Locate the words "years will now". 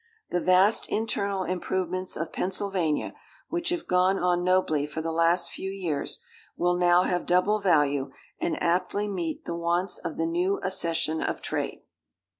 5.69-7.03